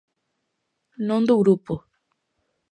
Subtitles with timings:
[1.07, 1.73] Non do grupo.